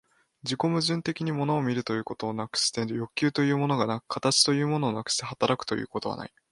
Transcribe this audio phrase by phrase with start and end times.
[0.41, 6.33] 自己矛盾的に物を見るということなくして欲求というものがなく、形というものなくして働くということはない。